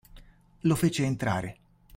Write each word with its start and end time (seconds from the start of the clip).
Lo 0.61 0.75
fece 0.75 1.05
entrare. 1.05 1.57